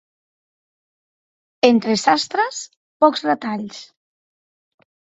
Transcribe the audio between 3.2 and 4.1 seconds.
retalls.